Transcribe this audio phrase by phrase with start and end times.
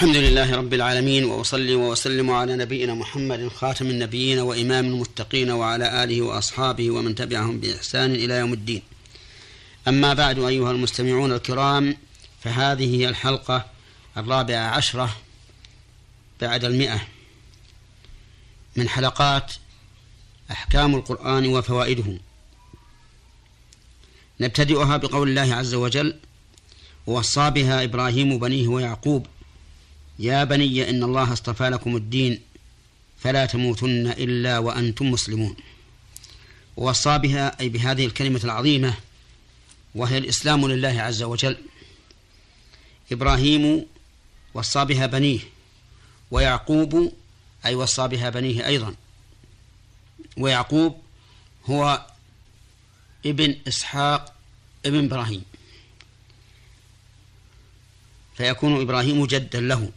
[0.00, 6.22] الحمد لله رب العالمين وأصلي وأسلم على نبينا محمد خاتم النبيين وإمام المتقين وعلى آله
[6.22, 8.82] وأصحابه ومن تبعهم بإحسان إلى يوم الدين.
[9.88, 11.96] أما بعد أيها المستمعون الكرام
[12.40, 13.66] فهذه هي الحلقة
[14.16, 15.16] الرابعة عشرة
[16.40, 17.00] بعد المئة
[18.76, 19.52] من حلقات
[20.50, 22.18] أحكام القرآن وفوائده.
[24.40, 26.16] نبتدئها بقول الله عز وجل:
[27.06, 29.26] ووصى بها إبراهيم بنيه ويعقوب
[30.20, 32.40] يا بني إن الله اصطفى لكم الدين
[33.18, 35.56] فلا تموتن إلا وأنتم مسلمون.
[36.76, 38.94] ووصى بها أي بهذه الكلمة العظيمة
[39.94, 41.58] وهي الإسلام لله عز وجل.
[43.12, 43.86] إبراهيم
[44.54, 45.40] وصى بها بنيه
[46.30, 47.12] ويعقوب
[47.66, 48.94] أي وصى بها بنيه أيضا.
[50.36, 51.00] ويعقوب
[51.64, 52.06] هو
[53.26, 54.34] ابن إسحاق
[54.86, 55.42] ابن إبراهيم.
[58.36, 59.90] فيكون إبراهيم جدا له.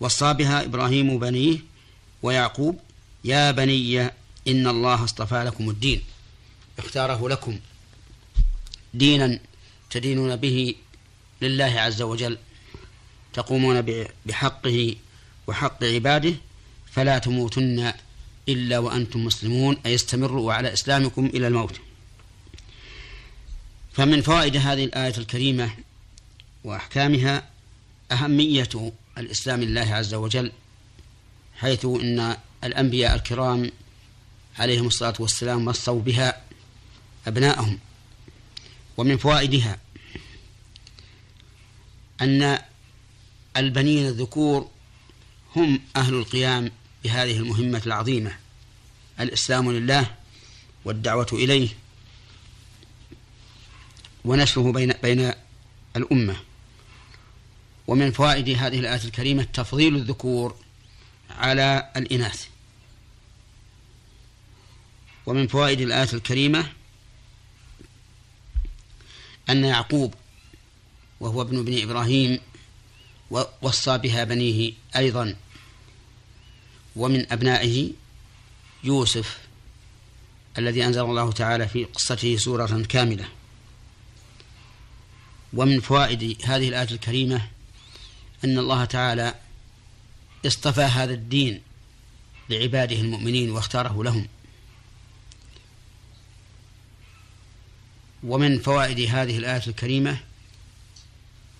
[0.00, 1.58] وصى بها إبراهيم بنيه
[2.22, 2.80] ويعقوب
[3.24, 4.00] يا بني
[4.48, 6.02] إن الله اصطفى لكم الدين
[6.78, 7.58] اختاره لكم
[8.94, 9.40] دينا
[9.90, 10.74] تدينون به
[11.42, 12.38] لله عز وجل
[13.32, 13.84] تقومون
[14.26, 14.94] بحقه
[15.46, 16.34] وحق عباده
[16.92, 17.92] فلا تموتن
[18.48, 21.80] إلا وأنتم مسلمون أي استمروا على إسلامكم إلى الموت.
[23.92, 25.70] فمن فوائد هذه الآية الكريمة
[26.64, 27.48] وأحكامها
[28.12, 30.52] أهمية الإسلام لله عز وجل
[31.56, 33.70] حيث إن الأنبياء الكرام
[34.58, 36.42] عليهم الصلاة والسلام وصوا بها
[37.26, 37.78] أبناءهم
[38.96, 39.78] ومن فوائدها
[42.20, 42.58] أن
[43.56, 44.68] البنين الذكور
[45.56, 46.70] هم أهل القيام
[47.04, 48.36] بهذه المهمة العظيمة.
[49.20, 50.14] الإسلام لله
[50.84, 51.68] والدعوة إليه
[54.24, 55.32] ونشره بين بين
[55.96, 56.36] الأمة.
[57.90, 60.56] ومن فوائد هذه الآية الكريمة تفضيل الذكور
[61.30, 62.46] على الإناث.
[65.26, 66.72] ومن فوائد الآية الكريمة
[69.50, 70.14] أن يعقوب
[71.20, 72.38] وهو ابن ابن إبراهيم
[73.62, 75.36] وصى بها بنيه أيضا.
[76.96, 77.92] ومن أبنائه
[78.84, 79.38] يوسف
[80.58, 83.28] الذي أنزل الله تعالى في قصته سورة كاملة.
[85.52, 87.59] ومن فوائد هذه الآية الكريمة
[88.44, 89.34] أن الله تعالى
[90.46, 91.62] اصطفى هذا الدين
[92.50, 94.28] لعباده المؤمنين واختاره لهم.
[98.22, 100.20] ومن فوائد هذه الآية الكريمة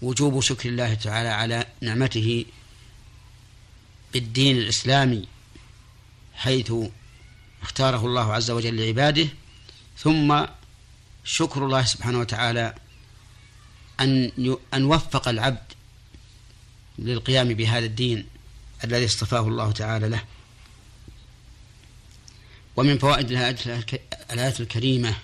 [0.03, 2.45] وجوب شكر الله تعالى على نعمته
[4.13, 5.29] بالدين الإسلامي
[6.35, 6.73] حيث
[7.63, 9.29] اختاره الله عز وجل لعباده
[9.99, 10.45] ثم
[11.25, 12.75] شكر الله سبحانه وتعالى
[14.01, 14.33] أن
[14.75, 15.70] أن وفق العبد
[17.01, 18.27] للقيام بهذا الدين
[18.85, 20.25] الذي اصطفاه الله تعالى له.
[22.77, 23.31] ومن فوائد
[24.33, 25.15] الآية الكريمة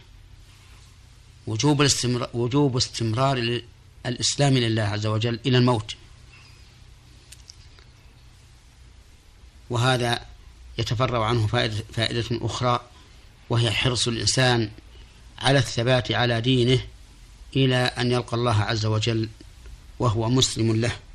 [1.46, 3.62] وجوب الاستمرار وجوب استمرار
[4.06, 5.94] الإسلام لله عز وجل إلى الموت.
[9.70, 10.26] وهذا
[10.78, 12.80] يتفرع عنه فائدة, فائدة أخرى
[13.50, 14.70] وهي حرص الإنسان
[15.38, 16.80] على الثبات على دينه
[17.56, 19.28] إلى أن يلقى الله عز وجل
[19.98, 21.05] وهو مسلم له.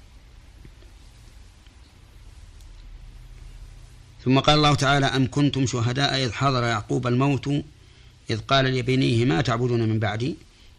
[4.26, 7.48] ثم قال الله تعالى أم كنتم شهداء إذ حضر يعقوب الموت
[8.30, 10.36] إذ قال لبنيه ما تعبدون من بعدي؟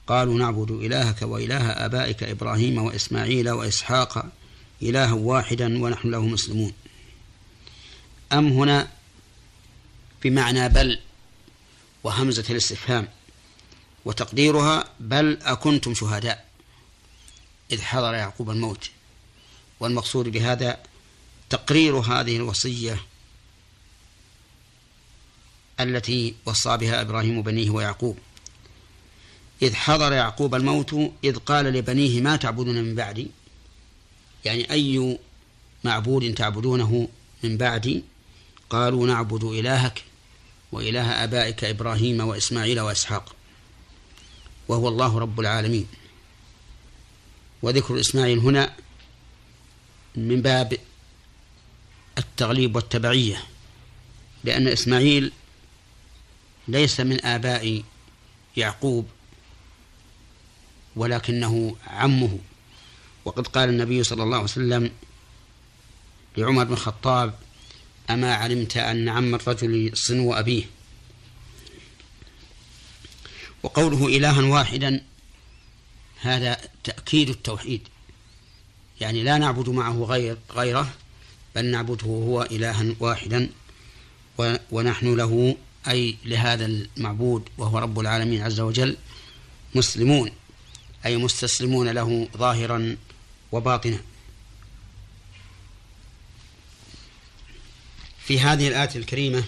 [0.06, 4.26] قالوا نعبد إلهك وإله آبائك إبراهيم وإسماعيل وإسحاق
[4.82, 6.72] إلها واحدا ونحن له مسلمون.
[8.32, 8.88] أم هنا
[10.22, 10.98] بمعنى بل
[12.04, 13.08] وهمزة الاستفهام
[14.04, 16.46] وتقديرها بل أكنتم شهداء
[17.72, 18.90] إذ حضر يعقوب الموت.
[19.80, 20.78] والمقصود بهذا
[21.50, 23.00] تقرير هذه الوصية
[25.82, 28.18] التي وصى بها إبراهيم بنيه ويعقوب.
[29.62, 30.94] إذ حضر يعقوب الموت
[31.24, 33.30] إذ قال لبنيه ما تعبدون من بعدي؟
[34.44, 35.18] يعني أي
[35.84, 37.08] معبود تعبدونه
[37.42, 38.04] من بعدي؟
[38.70, 40.04] قالوا نعبد إلهك
[40.72, 43.34] وإله آبائك إبراهيم وإسماعيل وإسحاق
[44.68, 45.86] وهو الله رب العالمين.
[47.62, 48.72] وذكر إسماعيل هنا
[50.16, 50.78] من باب
[52.18, 53.44] التغليب والتبعية
[54.44, 55.32] لأن إسماعيل
[56.68, 57.82] ليس من آباء
[58.56, 59.08] يعقوب
[60.96, 62.38] ولكنه عمه.
[63.24, 64.90] وقد قال النبي صلى الله عليه وسلم
[66.36, 67.34] لعمر بن الخطاب
[68.10, 70.64] أما علمت أن عم الرجل صنو أبيه؟
[73.62, 75.04] وقوله إلها واحدا
[76.20, 77.88] هذا تأكيد التوحيد.
[79.00, 80.94] يعني لا نعبد معه غير غيره
[81.54, 83.48] بل نعبده هو إلها واحدا
[84.70, 85.56] ونحن له
[85.88, 88.96] أي لهذا المعبود وهو رب العالمين عز وجل
[89.74, 90.30] مسلمون
[91.06, 92.96] أي مستسلمون له ظاهرا
[93.52, 94.00] وباطنا.
[98.24, 99.44] في هذه الآية الكريمة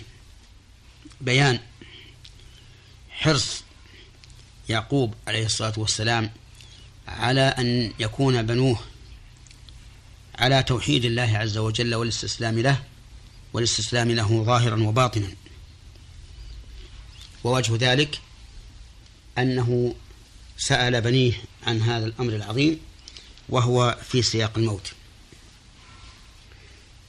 [1.20, 1.58] بيان
[3.10, 3.64] حرص
[4.68, 6.30] يعقوب عليه الصلاة والسلام
[7.08, 8.80] على أن يكون بنوه
[10.38, 12.82] على توحيد الله عز وجل والاستسلام له
[13.52, 15.28] والاستسلام له ظاهرا وباطنا.
[17.44, 18.20] ووجه ذلك
[19.38, 19.94] أنه
[20.58, 21.32] سأل بنيه
[21.66, 22.80] عن هذا الأمر العظيم
[23.48, 24.92] وهو في سياق الموت.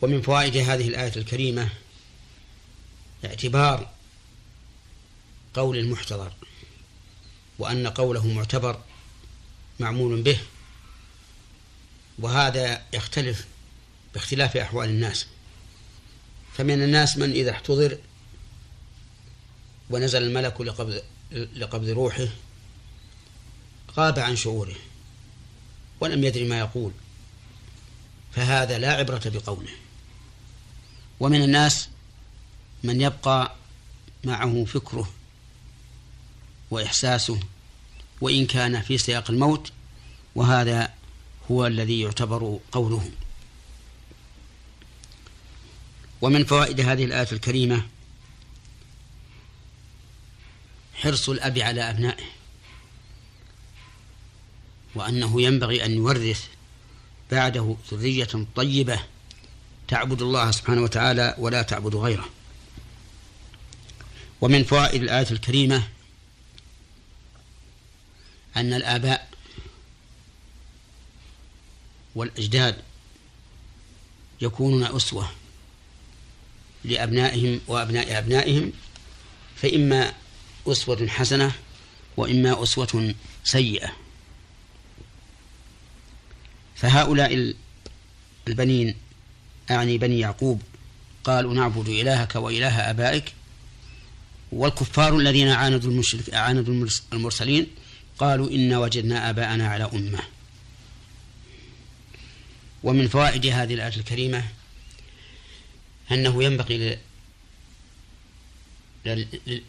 [0.01, 1.69] ومن فوائد هذه الآية الكريمة
[3.25, 3.89] اعتبار
[5.53, 6.31] قول المحتضر
[7.59, 8.81] وأن قوله معتبر
[9.79, 10.39] معمول به
[12.19, 13.45] وهذا يختلف
[14.13, 15.27] باختلاف أحوال الناس.
[16.57, 17.97] فمن الناس من إذا احتضر
[19.89, 21.01] ونزل الملك لقبض,
[21.31, 22.27] لقبض روحه
[23.97, 24.75] غاب عن شعوره
[25.99, 26.91] ولم يدري ما يقول.
[28.31, 29.71] فهذا لا عبرة بقوله.
[31.19, 31.89] ومن الناس
[32.83, 33.55] من يبقى
[34.23, 35.09] معه فكره
[36.71, 37.39] وإحساسه
[38.21, 39.71] وإن كان في سياق الموت
[40.35, 40.93] وهذا
[41.51, 43.11] هو الذي يعتبر قوله.
[46.21, 47.85] ومن فوائد هذه الآية الكريمة
[50.95, 52.23] حرص الأب على أبنائه
[54.95, 56.45] وأنه ينبغي أن يورث
[57.31, 58.99] بعده ذرية طيبة
[59.87, 62.29] تعبد الله سبحانه وتعالى ولا تعبد غيره.
[64.41, 65.87] ومن فوائد الآية الكريمة
[68.57, 69.29] أن الآباء
[72.15, 72.75] والأجداد
[74.41, 75.31] يكونون أسوة
[76.83, 78.71] لأبنائهم وأبناء أبنائهم
[79.55, 80.13] فإما
[80.67, 81.51] أسوة حسنة
[82.17, 83.13] وإما أسوة
[83.43, 83.91] سيئة.
[86.75, 87.53] فهؤلاء
[88.47, 88.95] البنين
[89.71, 90.61] أعني بني يعقوب
[91.23, 93.33] قالوا نعبد إلهك وإله آبائك.
[94.51, 97.67] والكفار الذين عاندوا المشرك عاندوا المرسلين
[98.17, 100.19] قالوا إنا وجدنا آباءنا على أمة.
[102.83, 104.43] ومن فوائد هذه الآية الكريمة
[106.11, 106.97] أنه ينبغي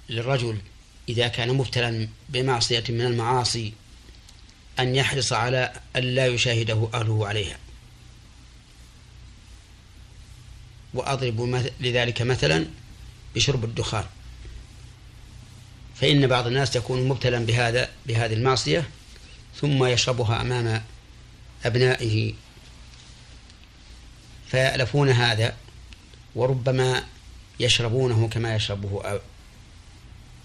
[0.09, 0.59] للرجل
[1.09, 3.73] إذا كان مبتلا بمعصية من المعاصي
[4.79, 7.59] أن يحرص على أن لا يشاهده أهله عليها.
[10.95, 12.67] وأضرب لذلك مثلا
[13.35, 14.05] بشرب الدخان.
[16.01, 18.89] فإن بعض الناس يكون مبتلا بهذا بهذه المعصية
[19.61, 20.83] ثم يشربها أمام
[21.65, 22.35] أبنائه
[24.49, 25.57] فيألفون هذا
[26.35, 27.05] وربما
[27.61, 29.21] يشربونه كما يشربه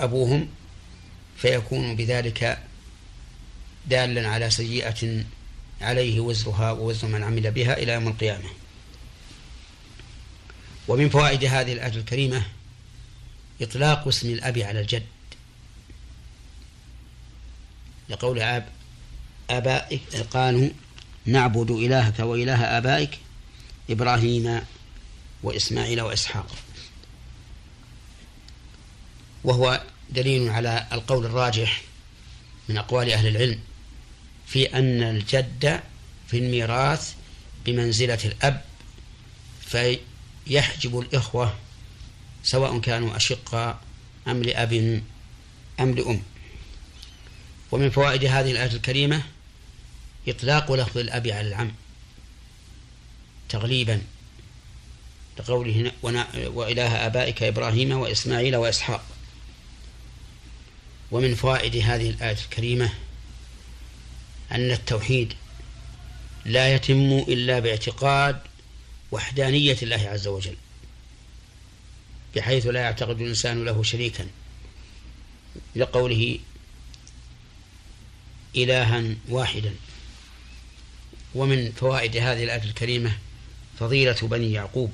[0.04, 0.48] أبوهم
[1.38, 2.64] فيكون بذلك
[3.88, 5.24] دالا على سيئة
[5.82, 8.50] عليه وزرها ووزر من عمل بها إلى يوم القيامة.
[10.88, 12.44] ومن فوائد هذه الآية الكريمة
[13.62, 15.04] إطلاق اسم الأب على الجد.
[18.10, 18.66] لقول آب
[19.50, 20.02] آبائك
[20.34, 20.70] قالوا
[21.26, 23.20] نعبد إلهك وإله آبائك
[23.90, 24.62] إبراهيم
[25.44, 26.56] وإسماعيل وإسحاق.
[29.44, 31.82] وهو دليل على القول الراجح
[32.70, 33.60] من أقوال أهل العلم
[34.48, 35.82] في أن الجد
[36.28, 37.14] في الميراث
[37.66, 38.62] بمنزلة الأب
[39.62, 41.56] فيحجب الإخوة
[42.44, 43.80] سواء كانوا أشقاء
[44.28, 45.02] أم لأب
[45.80, 46.22] أم لأم.
[47.72, 49.24] ومن فوائد هذه الآية الكريمة
[50.28, 51.72] إطلاق لفظ الأب على العم
[53.50, 54.02] تغليبا
[55.40, 55.92] لقوله
[56.36, 59.06] وإله آبائك إبراهيم وإسماعيل وإسحاق.
[61.12, 62.94] ومن فوائد هذه الآية الكريمة
[64.52, 65.34] أن التوحيد
[66.46, 68.40] لا يتم إلا باعتقاد
[69.12, 70.56] وحدانية الله عز وجل
[72.36, 74.28] بحيث لا يعتقد الإنسان له شريكا.
[75.76, 76.40] لقوله
[78.56, 79.76] إلها واحدا.
[81.36, 83.18] ومن فوائد هذه الآية الكريمة
[83.80, 84.92] فضيلة بني يعقوب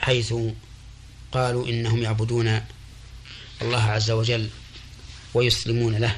[0.00, 0.34] حيث
[1.32, 2.60] قالوا إنهم يعبدون
[3.62, 4.48] الله عز وجل
[5.34, 6.16] ويسلمون له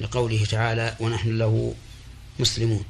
[0.00, 1.74] لقوله تعالى ونحن له
[2.38, 2.84] مسلمون.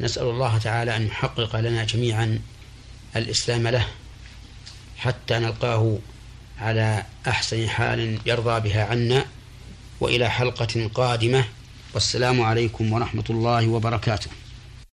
[0.00, 2.40] نسأل الله تعالى أن يحقق لنا جميعا
[3.16, 3.86] الإسلام له
[4.98, 5.98] حتى نلقاه
[6.58, 9.26] على أحسن حال يرضى بها عنا
[10.00, 11.44] وإلى حلقة قادمة.
[11.94, 14.30] والسلام عليكم ورحمة الله وبركاته.